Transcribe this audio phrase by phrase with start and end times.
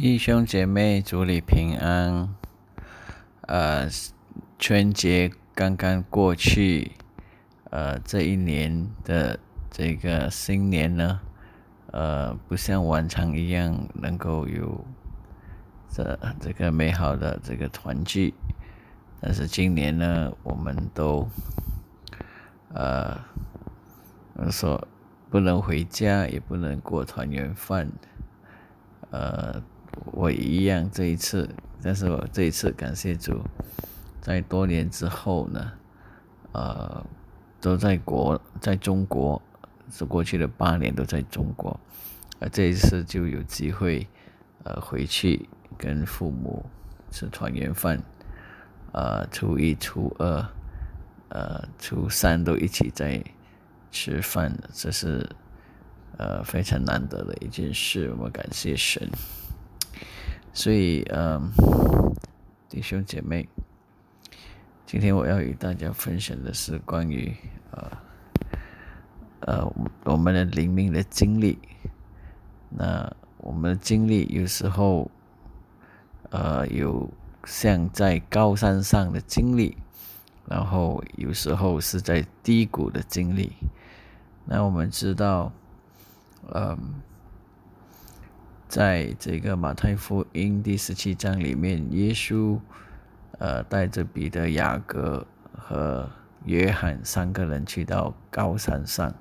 [0.00, 2.34] 弟兄姐妹，祝你平安。
[3.42, 3.86] 呃，
[4.58, 6.92] 春节刚刚过去，
[7.68, 9.38] 呃，这一年的
[9.70, 11.20] 这个新年呢，
[11.88, 14.82] 呃，不像往常一样能够有
[15.90, 18.32] 这这个美好的这个团聚，
[19.20, 21.28] 但是今年呢，我们都
[22.72, 23.20] 呃
[24.50, 24.88] 说
[25.28, 27.92] 不能回家，也不能过团圆饭，
[29.10, 29.62] 呃。
[30.06, 31.48] 我一样这一次，
[31.82, 33.42] 但是我这一次感谢主，
[34.20, 35.72] 在多年之后呢，
[36.52, 37.04] 呃，
[37.60, 39.40] 都在国，在中国，
[39.90, 41.78] 是过去的八年都在中国，
[42.38, 44.06] 而这一次就有机会，
[44.64, 46.64] 呃，回去跟父母
[47.10, 48.02] 吃团圆饭，
[48.92, 50.46] 呃，初一、初二，
[51.28, 53.22] 呃，初三都一起在
[53.90, 55.28] 吃饭，这是
[56.16, 59.08] 呃非常难得的一件事，我感谢神。
[60.52, 61.50] 所以，嗯，
[62.68, 63.48] 弟兄姐妹，
[64.84, 67.34] 今天我要与大家分享的是关于，
[67.70, 67.90] 呃，
[69.40, 69.72] 呃，
[70.04, 71.58] 我们的灵命的经历。
[72.68, 75.08] 那我们的经历有时候，
[76.30, 77.08] 呃，有
[77.44, 79.76] 像在高山上的经历，
[80.46, 83.52] 然后有时候是在低谷的经历。
[84.44, 85.52] 那我们知道，
[86.52, 87.00] 嗯。
[88.70, 92.56] 在这个马太福音第十七章里面，耶稣
[93.40, 96.08] 呃带着彼得、雅各和
[96.44, 99.12] 约翰三个人去到高山上，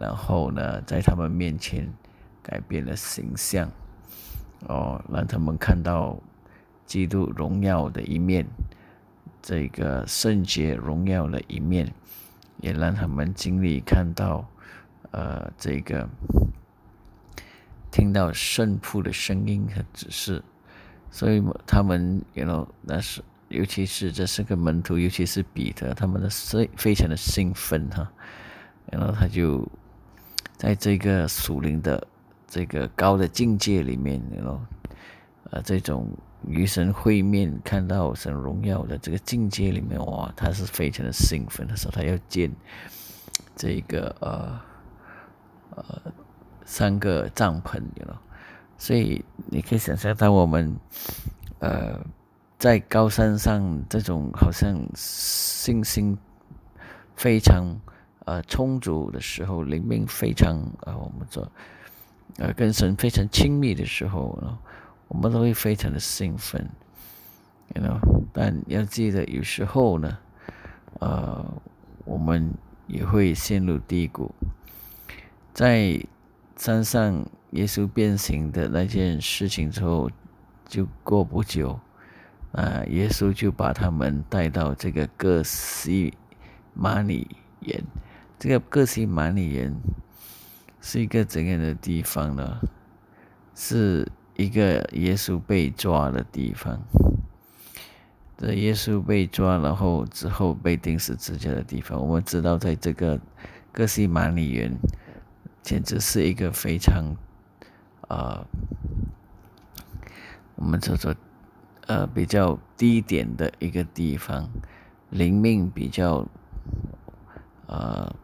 [0.00, 1.92] 然后呢，在他们面前
[2.42, 3.70] 改变了形象，
[4.66, 6.18] 哦，让他们看到
[6.86, 8.46] 基督荣耀的一面，
[9.42, 11.92] 这个圣洁荣耀的一面，
[12.62, 14.48] 也让他们经历看到
[15.10, 16.08] 呃这个。
[17.96, 20.44] 听到圣父的声音和指示，
[21.10, 28.06] 所以他们，you know，那是尤其是这四个门徒，尤其是彼得，他们的非非常的兴奋哈，
[28.92, 29.66] 然后他就
[30.58, 32.06] 在这个属灵的
[32.46, 34.60] 这个高的境界里面，you know，
[35.50, 36.14] 呃，这种
[36.46, 42.52] 与神会面、看到神荣耀的这个境界里面，哇，他是非常的兴奋，他说他要见
[43.56, 44.60] 这个呃
[45.76, 46.12] 呃。
[46.68, 48.20] 三个帐篷，你了，
[48.76, 50.76] 所以你可以想象到我们，
[51.60, 52.04] 呃，
[52.58, 56.18] 在高山上这种好像信心
[57.14, 57.80] 非常
[58.24, 61.48] 呃充足的时候，灵命非常呃，我们说
[62.38, 64.36] 呃跟神非常亲密的时候，
[65.06, 66.68] 我们都会非常的兴奋
[67.76, 68.00] ，you know，
[68.32, 70.18] 但要记得有时候呢，
[70.98, 71.46] 呃，
[72.04, 72.52] 我们
[72.88, 74.34] 也会陷入低谷，
[75.54, 76.04] 在。
[76.56, 80.10] 山上耶稣变形的那件事情之后，
[80.66, 81.78] 就过不久，
[82.52, 86.14] 啊，耶稣就把他们带到这个各西
[86.72, 87.28] 马里
[87.60, 87.84] 园。
[88.38, 89.74] 这个各西马里园
[90.80, 92.58] 是一个怎样的地方呢？
[93.54, 96.82] 是一个耶稣被抓的地方。
[98.38, 102.00] 这耶稣被抓，然后之后被钉死之架的地方。
[102.00, 103.20] 我们知道，在这个
[103.72, 104.74] 各西马里园。
[105.66, 107.16] 简直是一个非常，
[108.06, 108.46] 呃，
[110.54, 111.12] 我们叫做
[111.88, 114.48] 呃比较低点的一个地方，
[115.10, 116.24] 灵命比较
[117.66, 118.14] 呃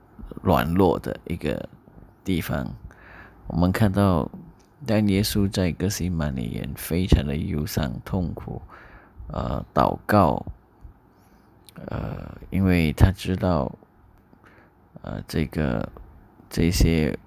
[0.41, 1.69] 软弱的一个
[2.23, 2.73] 地方。
[3.49, 4.31] 我们看到，
[4.87, 8.63] 当耶稣在格西玛里园非常的忧伤痛苦，
[9.27, 10.47] 呃，祷告，
[11.87, 13.77] 呃，因为他知道，
[15.01, 15.91] 呃，这个
[16.49, 17.19] 这些。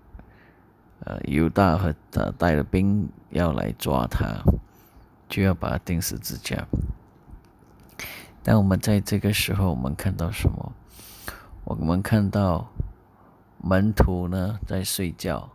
[1.06, 4.42] 呃，犹大和他带了兵要来抓他，
[5.30, 6.66] 就要把他钉死支架。
[8.42, 10.74] 但我们在这个时候，我们看到什么？
[11.64, 12.68] 我们看到
[13.62, 15.48] 门徒呢在睡觉。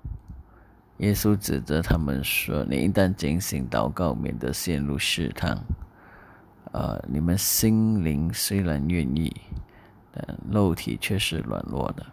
[0.99, 5.59] 耶稣指着他们说：“你一旦警醒祷告，免得陷入试探。
[6.71, 9.35] 呃，你们心灵虽然愿意，
[10.13, 12.07] 但肉体却是软弱的。”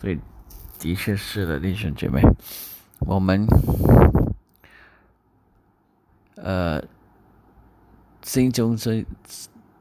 [0.00, 0.18] 所以。
[0.78, 2.20] 的确是的，弟兄姐妹，
[3.00, 3.46] 我们
[6.36, 6.80] 呃
[8.22, 9.04] 心中真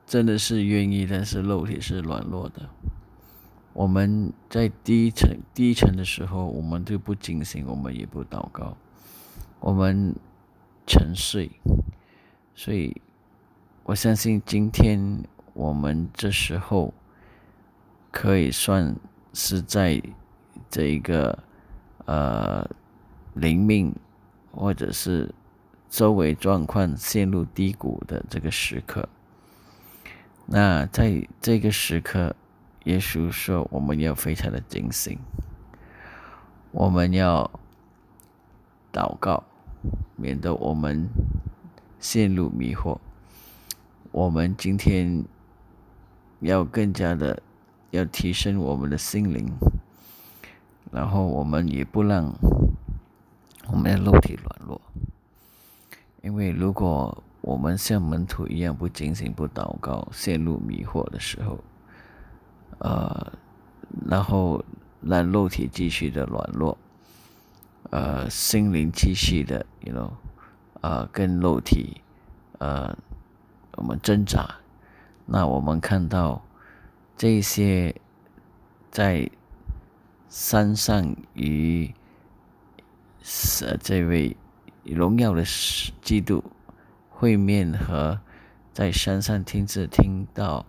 [0.07, 2.69] 真的是愿意，但是肉体是软弱的。
[3.73, 8.75] 我们在低沉低沉的时候，我们就不警醒，我们也不祷告，
[9.59, 10.15] 我们
[10.87, 11.51] 沉睡。
[12.55, 12.99] 所以
[13.83, 16.93] 我相信，今天我们这时候
[18.11, 18.95] 可以算
[19.33, 20.01] 是在。
[20.69, 21.43] 这一个
[22.05, 22.69] 呃
[23.33, 23.95] 灵命，
[24.51, 25.33] 或者是
[25.89, 29.07] 周围状况陷入低谷的这个时刻。
[30.45, 32.35] 那在这个时刻，
[32.83, 35.17] 耶稣说我们要非常的警醒，
[36.71, 37.49] 我们要
[38.93, 39.43] 祷告，
[40.15, 41.07] 免得我们
[41.99, 42.99] 陷入迷惑。
[44.11, 45.25] 我们今天
[46.39, 47.41] 要更加的
[47.91, 49.51] 要提升我们的心灵，
[50.95, 52.33] 然后我们也不让
[53.67, 54.79] 我们的肉体软弱，
[56.21, 61.59] 因为如果我们像门徒一样不警醒、不祷告，陷入迷惑的时候，
[62.77, 63.33] 呃，
[64.07, 64.63] 然后
[65.01, 66.77] 让肉体继续的软弱，
[67.89, 70.11] 呃，心灵继续的，you know，
[70.79, 71.99] 呃，跟肉体，
[72.59, 72.97] 呃，
[73.73, 74.49] 我们挣扎，
[75.25, 76.41] 那我们看到
[77.17, 77.93] 这些
[78.89, 79.29] 在
[80.29, 81.93] 山上与
[83.21, 84.35] 是这位
[84.83, 85.43] 荣耀的
[86.01, 86.43] 基督。
[87.17, 88.19] 会面和
[88.73, 90.65] 在山上听着听到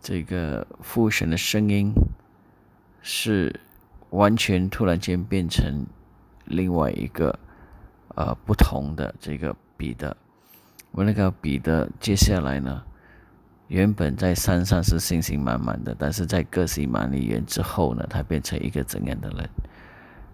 [0.00, 1.92] 这个父神的声音，
[3.02, 3.60] 是
[4.08, 5.84] 完全突然间变成
[6.46, 7.38] 另外一个
[8.14, 10.16] 呃不同的这个彼得。
[10.92, 12.82] 我那个彼得接下来呢，
[13.68, 19.48] 原本在山上是信心满满的，但是在各西满里园之后呢，他变成一个怎样的人？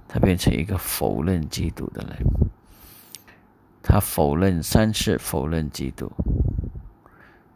[0.08, 2.16] 他变成一个否认基督的人。
[3.82, 6.12] 他否认三次，否认基督，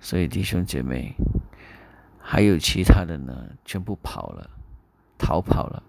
[0.01, 1.15] 所以弟兄姐妹，
[2.19, 4.49] 还有其他的呢，全部跑了，
[5.19, 5.83] 逃跑了，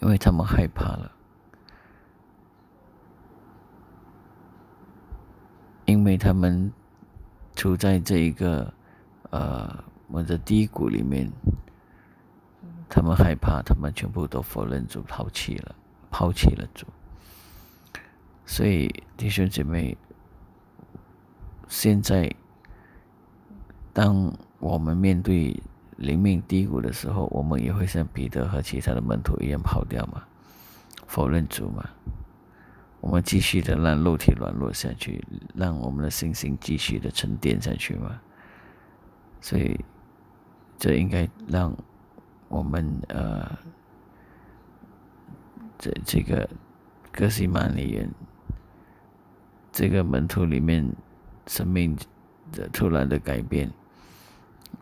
[0.00, 1.10] 因为他们害怕了，
[5.86, 6.72] 因为他们
[7.58, 8.72] 处在这一个
[9.30, 11.28] 呃我的低谷里面，
[12.88, 15.74] 他们害怕，他们全部都否认主，抛弃了，
[16.08, 16.86] 抛弃了主。
[18.46, 19.98] 所以，弟兄姐妹，
[21.66, 22.32] 现在
[23.92, 25.60] 当我们面对
[25.96, 30.22] 灵命低谷的时候，我们也会像彼得和其他的门徒一样跑掉吗？
[31.08, 31.84] 否认主吗？
[33.00, 35.24] 我们继续的让肉体软弱下去，
[35.54, 38.20] 让我们的信心继续的沉淀下去吗？
[39.40, 39.78] 所以，
[40.76, 41.76] 这应该让
[42.48, 43.56] 我们呃，
[45.78, 46.48] 这这个
[47.12, 48.10] 哥西曼里人。
[49.70, 50.92] 这个门徒里面，
[51.46, 51.96] 生命
[52.50, 53.70] 的突然的改变，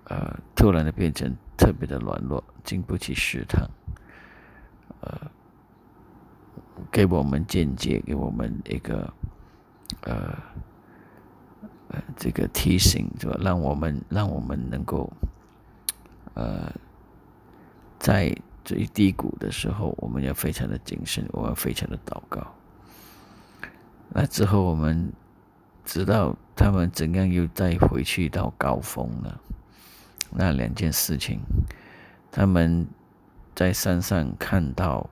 [0.05, 3.69] 呃，突然的变成特别的软弱，经不起试探，
[5.01, 5.31] 呃，
[6.97, 9.13] 给我们见解，给我们一个，
[10.05, 10.35] 呃，
[11.89, 13.37] 呃，这个提醒，是吧？
[13.39, 15.13] 让我们让我们能够，
[16.33, 16.73] 呃，
[17.99, 18.35] 在
[18.65, 22.55] 最低谷的时候，我们要非常的谨慎，我们要非常的祷告。
[24.09, 25.13] 那之后，我们
[25.85, 29.39] 知道他们怎样又再回去到高峰了。
[30.31, 31.41] 那两件事情，
[32.33, 32.89] 他们
[33.55, 35.11] 在山上看到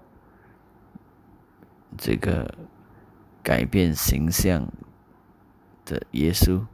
[1.97, 2.55] 这个
[3.43, 4.67] 改变形象
[5.85, 6.65] 的耶稣，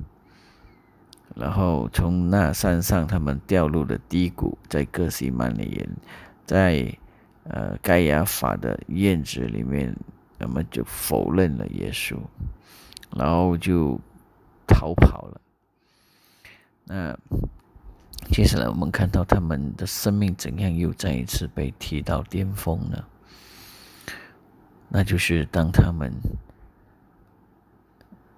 [1.34, 5.96] 然后从那山上，他们掉入了低谷，在各西曼里人，
[6.46, 6.96] 在
[7.44, 9.96] 呃盖亚法的院子里面。
[10.42, 12.16] 那么就否认了耶稣，
[13.14, 14.00] 然后就
[14.66, 15.40] 逃跑了。
[16.84, 17.14] 那
[18.30, 23.04] 接下来我们看到他们的生命怎样又再一次被提到巅峰呢？
[24.90, 26.12] 那就是当他们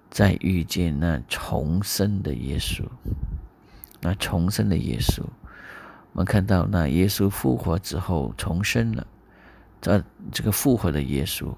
[0.09, 2.85] 在遇见那重生的耶稣，
[3.99, 5.23] 那重生的耶稣，
[6.11, 9.07] 我们看到那耶稣复活之后重生了，
[9.81, 11.53] 这这个复活的耶稣。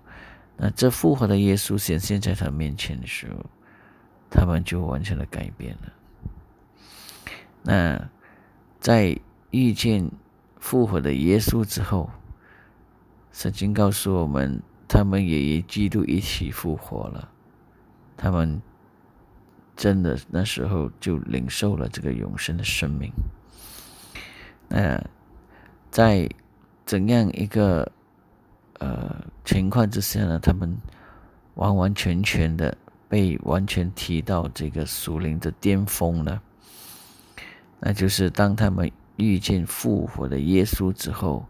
[0.57, 3.45] 那这复活的耶稣显现在他面前的时候，
[4.29, 5.91] 他们就完全的改变了。
[7.63, 8.09] 那
[8.79, 9.19] 在
[9.51, 10.09] 遇见
[10.57, 12.09] 复活的耶稣之后，
[13.33, 17.29] 圣经告诉我们，他们也与基督一起复活了。
[18.17, 18.61] 他们
[19.75, 23.11] 真的那时候就领受了这个永生的生命。
[24.67, 25.03] 那
[25.91, 26.29] 在
[26.85, 27.91] 怎样一个？
[28.77, 30.77] 呃，情况之下呢，他们
[31.53, 32.77] 完完全全的
[33.07, 36.41] 被完全提到这个属灵的巅峰了。
[37.79, 41.45] 那就是当他们遇见复活的耶稣之后，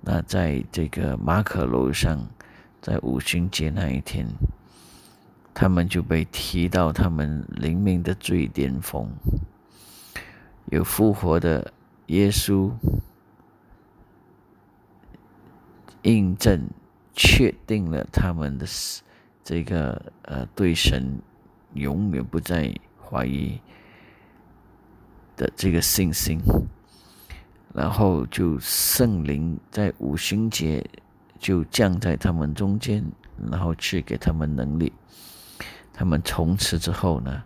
[0.00, 2.26] 那在这个马可楼上，
[2.80, 4.26] 在五旬节那一天，
[5.52, 9.10] 他们就被提到他们灵命的最巅峰，
[10.66, 11.72] 有复活的
[12.06, 12.70] 耶稣。
[16.02, 16.70] 印证
[17.14, 18.66] 确定了他们的
[19.42, 21.20] 这个呃对神
[21.74, 23.60] 永远不再怀疑
[25.36, 26.38] 的这个信心，
[27.74, 30.88] 然后就圣灵在五旬节
[31.38, 33.04] 就降在他们中间，
[33.50, 34.92] 然后赐给他们能力，
[35.92, 37.42] 他们从此之后呢，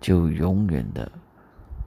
[0.00, 1.10] 就永远的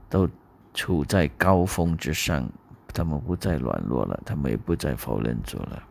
[0.08, 0.28] 都
[0.74, 2.48] 处在高峰之上。
[2.94, 5.82] 他们不再软弱了，他们也不再否认主了。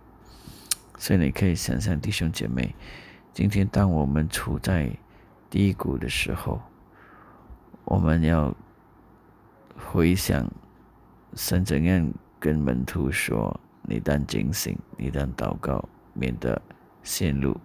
[0.98, 2.74] 所以你可以想象，弟兄姐妹，
[3.32, 4.90] 今天当我们处在
[5.48, 6.60] 低谷的时候，
[7.84, 8.52] 我们要
[9.78, 10.52] 回想
[11.36, 16.62] 神怎样跟门徒说：“你当警醒，你当祷告，免得
[17.04, 17.56] 陷入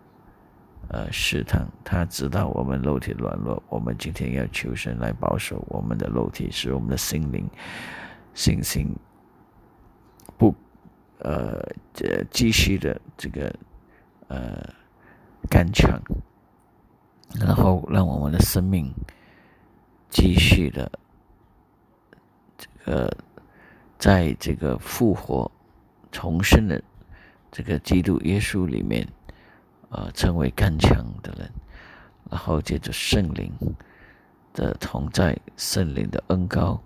[0.89, 7.49] 呃试探。”他知道我们肉体软弱，我们今天要求神来保守我们的肉体，使我们的心灵
[8.35, 8.95] 信心。
[10.37, 10.55] 不，
[11.19, 11.63] 呃，
[11.93, 13.55] 这继续的这个
[14.29, 14.63] 呃
[15.49, 16.01] 干强，
[17.39, 18.93] 然后让我们的生命
[20.09, 20.91] 继续的
[22.57, 23.17] 这个
[23.99, 25.51] 在这个复活
[26.11, 26.83] 重生的
[27.51, 29.07] 这个基督耶稣里面，
[29.91, 31.51] 呃，成为干强的人，
[32.31, 33.53] 然后借着圣灵
[34.53, 36.81] 的同在，圣灵的恩高，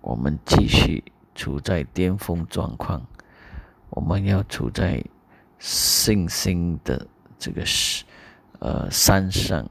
[0.00, 1.02] 我们继续。
[1.34, 3.00] 处在巅峰状况，
[3.88, 5.02] 我们要处在
[5.58, 7.06] 信心的
[7.38, 7.64] 这个
[8.58, 9.66] 呃山上，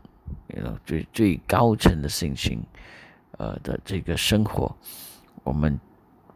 [0.47, 2.59] 呃最最高层的信心，
[3.37, 4.75] 呃的这个生活，
[5.43, 5.79] 我们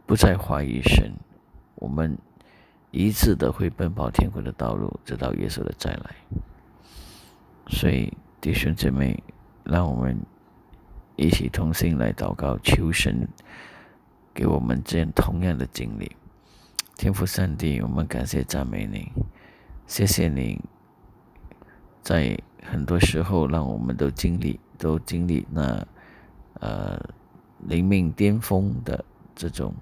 [0.05, 1.11] 不再怀疑神，
[1.73, 2.15] 我们
[2.95, 6.15] 一致的会奔跑天国的道路，直到耶稣的再来。
[7.67, 9.21] 所以弟兄姊妹，
[9.65, 10.17] 让我们
[11.17, 13.27] 一起同心来祷告，求神。
[14.33, 16.13] 给我们这样同样的经历，
[16.97, 19.09] 天父上帝，我们感谢赞美你，
[19.87, 20.61] 谢谢你，
[22.01, 25.87] 在很多时候让我们都经历，都经历那
[26.59, 27.01] 呃
[27.59, 29.73] 灵命巅峰的这种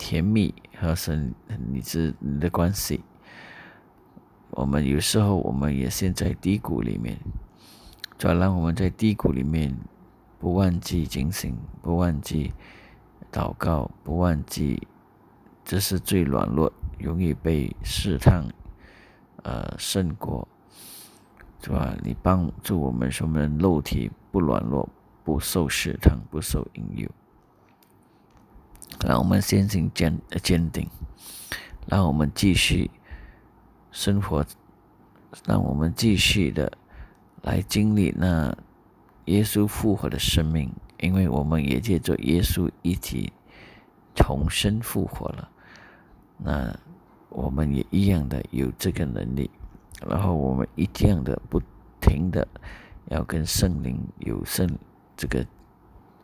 [0.00, 1.34] 甜蜜和神
[1.68, 3.02] 你之你的关系。
[4.52, 7.18] 我们有时候我们也陷在低谷里面，
[8.16, 9.76] 主要让我们在低谷里面
[10.38, 12.54] 不忘记警醒，不忘记。
[13.30, 14.88] 祷告不忘记，
[15.64, 18.42] 这是最软弱、容易被试探，
[19.42, 20.48] 呃，胜过，
[21.62, 21.94] 是吧？
[22.02, 24.88] 你帮助我们，使我们肉体不软弱，
[25.22, 27.08] 不受试探，不受引诱。
[29.06, 30.88] 让我们先心坚坚定，
[31.86, 32.90] 让我们继续
[33.90, 34.44] 生活，
[35.46, 36.72] 让我们继续的
[37.42, 38.56] 来经历那
[39.26, 40.72] 耶稣复活的生命。
[40.98, 43.32] 因为我们也借着耶稣一起
[44.14, 45.48] 重生复活了，
[46.36, 46.78] 那
[47.30, 49.50] 我们也一样的有这个能力，
[50.06, 51.58] 然后我们一样的不
[52.02, 52.46] 停的
[53.06, 54.68] 要跟圣灵有圣
[55.16, 55.46] 这个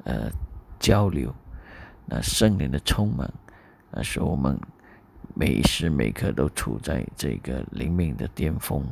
[0.04, 0.30] 呃
[0.78, 1.34] 交流，
[2.06, 3.32] 那圣灵的充满，
[3.90, 4.58] 那是我们
[5.34, 8.82] 每时每刻都处在这个灵命的巅峰，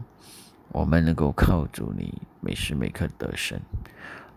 [0.69, 3.59] 我们能够靠住你，每时每刻得胜，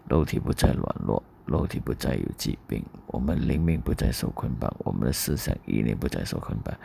[0.07, 1.22] 肉体不再软弱。
[1.48, 6.75] 肉体不再有疾病，我们灵命不再受捆绑，我们的思想意念不再受捆绑，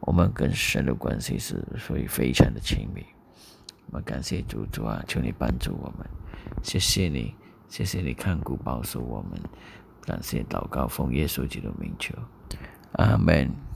[0.00, 3.06] 我们跟神的关系是所以非常的亲密。
[3.86, 6.04] 我们感谢主主啊，求你帮助我们，
[6.64, 7.32] 谢谢你，
[7.68, 9.40] 谢谢你看顾保守我们，
[10.08, 12.14] 感谢祷告奉耶稣基督名求，
[12.92, 13.67] 阿门。